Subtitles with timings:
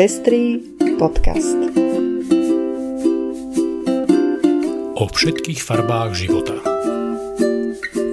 [0.00, 0.56] Pestrý
[0.96, 1.60] podcast.
[4.96, 6.56] O všetkých farbách života.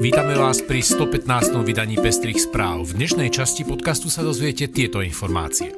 [0.04, 1.56] Vítame vás pri 115.
[1.64, 2.92] vydaní Pestrých správ.
[2.92, 5.72] V dnešnej časti podcastu sa dozviete tieto informácie.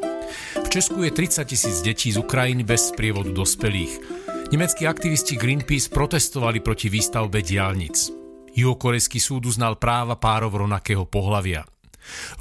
[0.57, 4.01] V Česku je 30 tisíc detí z Ukrajiny bez sprievodu dospelých.
[4.49, 8.09] Nemeckí aktivisti Greenpeace protestovali proti výstavbe diálnic.
[8.57, 11.69] Juhokorejský súd uznal práva párov rovnakého pohlavia.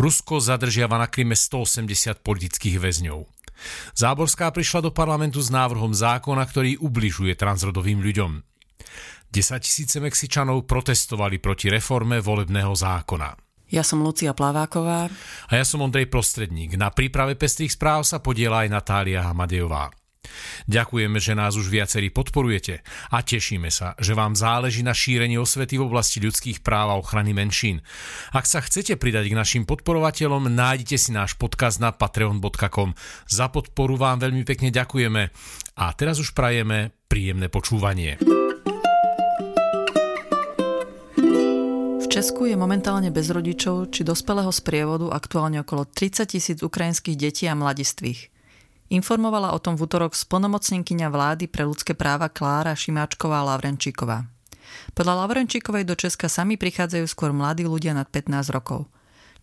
[0.01, 3.38] Rusko zadržiava na Kryme 180 politických väzňov.
[3.95, 8.43] Záborská prišla do parlamentu s návrhom zákona, ktorý ubližuje transrodovým ľuďom.
[9.29, 13.37] 10 tisíce Mexičanov protestovali proti reforme volebného zákona.
[13.69, 15.13] Ja som Lucia Plaváková.
[15.49, 16.81] A ja som Ondrej Prostredník.
[16.81, 19.93] Na príprave pestrých správ sa podiela aj Natália Hamadejová.
[20.69, 25.79] Ďakujeme, že nás už viacerí podporujete a tešíme sa, že vám záleží na šírení osvety
[25.79, 27.81] v oblasti ľudských práv a ochrany menšín.
[28.35, 32.93] Ak sa chcete pridať k našim podporovateľom, nájdete si náš podcast na patreon.com.
[33.29, 35.23] Za podporu vám veľmi pekne ďakujeme
[35.79, 38.21] a teraz už prajeme príjemné počúvanie.
[41.99, 47.45] V Česku je momentálne bez rodičov či dospelého sprievodu aktuálne okolo 30 tisíc ukrajinských detí
[47.45, 48.38] a mladistvých.
[48.89, 54.25] Informovala o tom v útorok splnomocnenkyňa vlády pre ľudské práva Klára Šimáčková Lavrenčíková.
[54.97, 58.89] Podľa Lavrenčíkovej do Česka sami prichádzajú skôr mladí ľudia nad 15 rokov.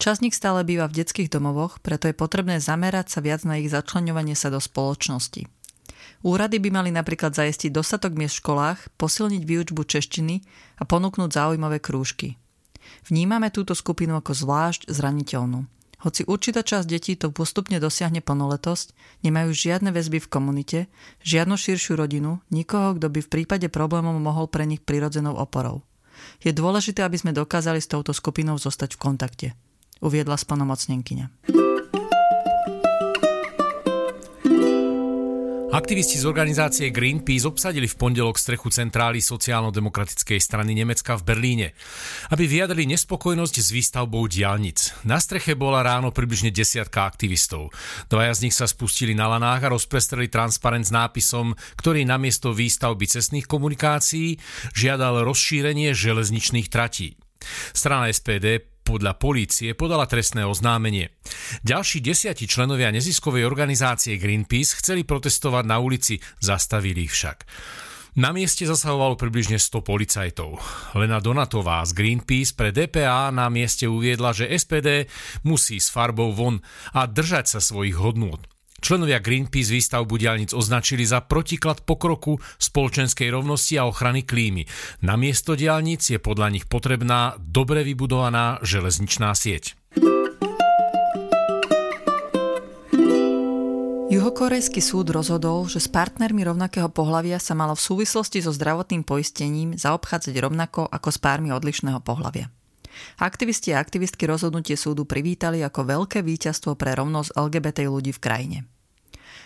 [0.02, 3.70] Časť nich stále býva v detských domovoch, preto je potrebné zamerať sa viac na ich
[3.70, 5.46] začlenovanie sa do spoločnosti.
[6.26, 10.42] Úrady by mali napríklad zajistiť dostatok miest v školách, posilniť výučbu češtiny
[10.82, 12.42] a ponúknuť zaujímavé krúžky.
[13.06, 15.70] Vnímame túto skupinu ako zvlášť zraniteľnú.
[16.06, 18.94] Hoci určitá časť detí to postupne dosiahne plnoletosť,
[19.26, 20.80] nemajú žiadne väzby v komunite,
[21.26, 25.82] žiadnu širšiu rodinu, nikoho, kto by v prípade problémov mohol pre nich prirodzenou oporou.
[26.46, 29.48] Je dôležité, aby sme dokázali s touto skupinou zostať v kontakte,
[30.06, 31.50] uviedla splnomocnenkyňa.
[35.76, 41.68] Aktivisti z organizácie Greenpeace obsadili v pondelok strechu centrály sociálno-demokratickej strany Nemecka v Berlíne,
[42.32, 44.96] aby vyjadrili nespokojnosť s výstavbou diálnic.
[45.04, 47.76] Na streche bola ráno približne desiatka aktivistov.
[48.08, 53.04] Dvaja z nich sa spustili na lanách a rozprestreli transparent s nápisom, ktorý namiesto výstavby
[53.12, 54.40] cestných komunikácií
[54.72, 57.20] žiadal rozšírenie železničných tratí.
[57.76, 61.10] Strana SPD podľa polície podala trestné oznámenie.
[61.66, 67.38] Ďalší desiati členovia neziskovej organizácie Greenpeace chceli protestovať na ulici, zastavili ich však.
[68.16, 70.56] Na mieste zasahovalo približne 100 policajtov.
[70.96, 75.12] Lena Donatová z Greenpeace pre DPA na mieste uviedla, že SPD
[75.44, 76.64] musí s farbou von
[76.96, 78.40] a držať sa svojich hodnôt.
[78.86, 84.62] Členovia Greenpeace výstavbu diálnic označili za protiklad pokroku spoločenskej rovnosti a ochrany klímy.
[85.02, 89.74] Na miesto diálnic je podľa nich potrebná dobre vybudovaná železničná sieť.
[94.14, 99.74] Juhokorejský súd rozhodol, že s partnermi rovnakého pohľavia sa malo v súvislosti so zdravotným poistením
[99.82, 102.54] zaobchádzať rovnako ako s pármi odlišného pohľavia.
[103.18, 108.58] Aktivisti a aktivistky rozhodnutie súdu privítali ako veľké víťazstvo pre rovnosť LGBT ľudí v krajine.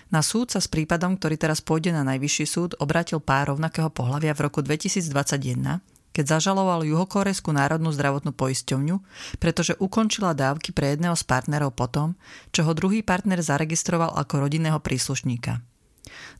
[0.09, 4.33] Na súd sa s prípadom, ktorý teraz pôjde na najvyšší súd, obratil pár rovnakého pohľavia
[4.33, 8.95] v roku 2021, keď zažaloval Juhokorejskú národnú zdravotnú poisťovňu,
[9.37, 12.17] pretože ukončila dávky pre jedného z partnerov potom,
[12.49, 15.61] čo ho druhý partner zaregistroval ako rodinného príslušníka.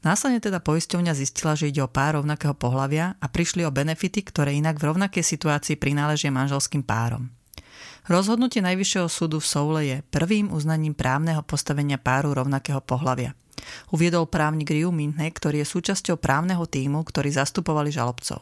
[0.01, 4.57] Následne teda poisťovňa zistila, že ide o pár rovnakého pohľavia a prišli o benefity, ktoré
[4.57, 7.38] inak v rovnakej situácii prináležia manželským párom.
[8.07, 13.35] Rozhodnutie Najvyššieho súdu v Soule je prvým uznaním právneho postavenia páru rovnakého pohľavia–
[13.91, 18.41] Uviedol právnik Riu Mintne, ktorý je súčasťou právneho týmu, ktorí zastupovali žalobcov.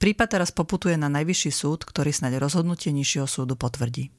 [0.00, 4.10] Prípad teraz poputuje na najvyšší súd, ktorý snáď rozhodnutie nižšieho súdu potvrdí.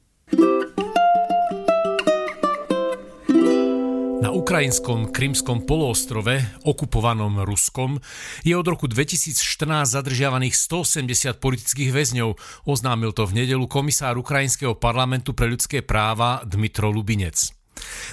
[4.26, 8.02] Na ukrajinskom Krymskom poloostrove, okupovanom Ruskom,
[8.42, 12.34] je od roku 2014 zadržiavaných 180 politických väzňov,
[12.66, 17.54] oznámil to v nedelu komisár Ukrajinského parlamentu pre ľudské práva Dmitro Lubinec.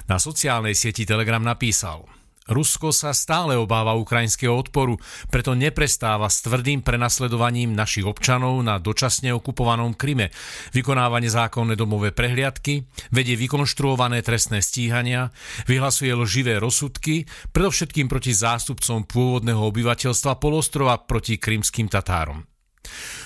[0.05, 2.05] Na sociálnej sieti Telegram napísal
[2.47, 4.99] Rusko sa stále obáva ukrajinského odporu,
[5.31, 10.29] preto neprestáva s tvrdým prenasledovaním našich občanov na dočasne okupovanom Kryme,
[10.75, 15.31] vykonávanie zákonné domové prehliadky, vedie vykonštruované trestné stíhania,
[15.65, 17.25] vyhlasuje lživé rozsudky,
[17.55, 22.52] predovšetkým proti zástupcom pôvodného obyvateľstva polostrova proti krymským Tatárom.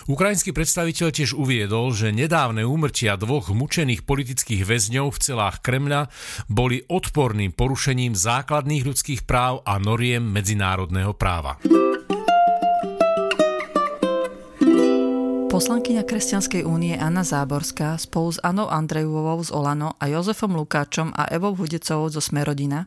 [0.08, 6.08] Ukrajinský predstaviteľ tiež uviedol, že nedávne úmrtia dvoch mučených politických väzňov v celách Kremľa
[6.48, 11.60] boli odporným porušením základných ľudských práv a noriem medzinárodného práva.
[15.48, 21.10] Po Poslankyňa Kresťanskej únie Anna Záborská spolu s Anou Andrejovou z Olano a Jozefom Lukáčom
[21.18, 22.86] a Evou Hudecovou zo Smerodina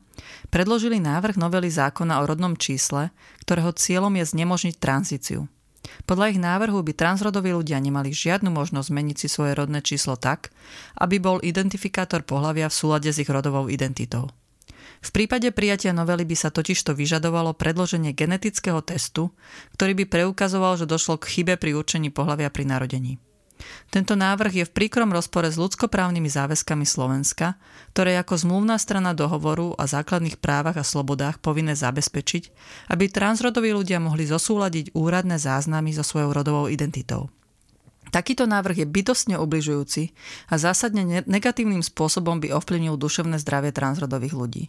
[0.54, 3.10] predložili návrh novely zákona o rodnom čísle,
[3.42, 5.50] ktorého cieľom je znemožniť tranzíciu.
[6.04, 10.50] Podľa ich návrhu by transrodoví ľudia nemali žiadnu možnosť zmeniť si svoje rodné číslo tak,
[10.98, 14.28] aby bol identifikátor pohľavia v súlade s ich rodovou identitou.
[15.00, 19.32] V prípade prijatia novely by sa totižto vyžadovalo predloženie genetického testu,
[19.72, 23.16] ktorý by preukazoval, že došlo k chybe pri určení pohľavia pri narodení.
[23.90, 27.58] Tento návrh je v príkrom rozpore s ľudskoprávnymi záväzkami Slovenska,
[27.92, 32.42] ktoré ako zmluvná strana dohovoru o základných právach a slobodách povinné zabezpečiť,
[32.94, 37.28] aby transrodoví ľudia mohli zosúľadiť úradné záznamy so svojou rodovou identitou.
[38.10, 40.10] Takýto návrh je bytostne ubližujúci
[40.50, 44.64] a zásadne negatívnym spôsobom by ovplyvnil duševné zdravie transrodových ľudí.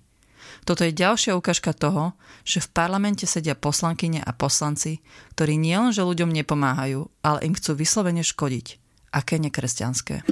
[0.62, 2.14] Toto je ďalšia ukážka toho,
[2.46, 5.02] že v parlamente sedia poslankyne a poslanci,
[5.34, 8.81] ktorí nielenže ľuďom nepomáhajú, ale im chcú vyslovene škodiť.
[9.12, 10.24] Aké nekresťanské.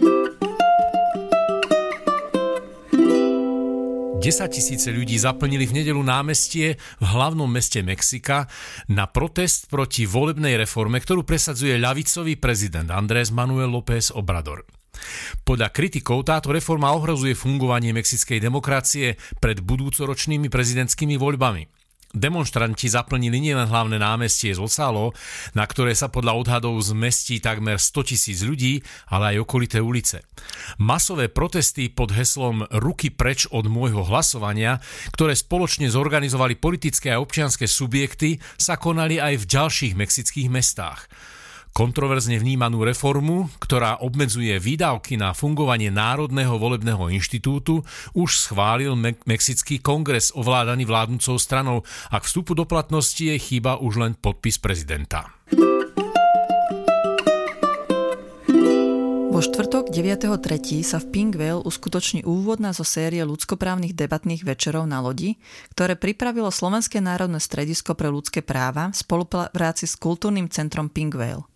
[4.20, 8.48] 10 tisíce ľudí zaplnili v nedelu námestie v hlavnom meste Mexika
[8.88, 14.64] na protest proti volebnej reforme, ktorú presadzuje ľavicový prezident Andrés Manuel López Obrador.
[15.44, 21.79] Podľa kritikov táto reforma ohrozuje fungovanie mexickej demokracie pred budúcoročnými prezidentskými voľbami.
[22.10, 25.14] Demonstranti zaplnili nielen hlavné námestie z Osalo,
[25.54, 28.82] na ktoré sa podľa odhadov zmestí takmer 100 tisíc ľudí,
[29.14, 30.26] ale aj okolité ulice.
[30.82, 34.82] Masové protesty pod heslom Ruky preč od môjho hlasovania,
[35.14, 41.06] ktoré spoločne zorganizovali politické a občianske subjekty, sa konali aj v ďalších mexických mestách.
[41.70, 49.80] Kontroverzne vnímanú reformu, ktorá obmedzuje výdavky na fungovanie Národného volebného inštitútu, už schválil Me- Mexický
[49.80, 55.32] kongres ovládaný vládnúcou stranou a k vstupu do platnosti je chýba už len podpis prezidenta.
[59.40, 60.84] Vo štvrtok 9.3.
[60.84, 65.40] sa v Pinkvale uskutoční úvodná zo série ľudskoprávnych debatných večerov na lodi,
[65.72, 71.48] ktoré pripravilo Slovenské národné stredisko pre ľudské práva v spolupráci s kultúrnym centrom Pinkvale.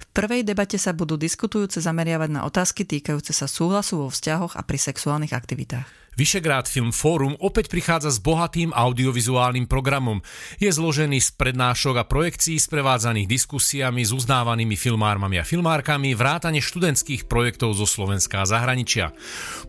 [0.00, 4.62] V prvej debate sa budú diskutujúce zameriavať na otázky týkajúce sa súhlasu vo vzťahoch a
[4.64, 5.99] pri sexuálnych aktivitách.
[6.18, 10.18] Vyšegrád Film Fórum opäť prichádza s bohatým audiovizuálnym programom.
[10.58, 17.30] Je zložený z prednášok a projekcií sprevádzaných diskusiami s uznávanými filmármami a filmárkami, vrátane študentských
[17.30, 19.14] projektov zo Slovenska a zahraničia.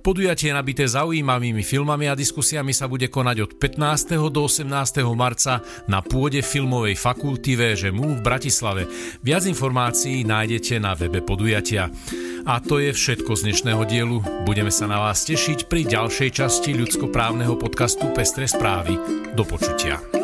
[0.02, 4.18] Podujatie nabité zaujímavými filmami a diskusiami sa bude konať od 15.
[4.34, 4.66] do 18.
[5.14, 8.90] marca na pôde Filmovej fakulty VŽMU v Bratislave.
[9.22, 11.94] Viac informácií nájdete na webe podujatia.
[12.42, 14.18] A to je všetko z dnešného dielu.
[14.50, 18.96] Budeme sa na vás tešiť pri ďalšej časti ľudskoprávneho podcastu Pestre správy.
[19.36, 20.21] Do počutia.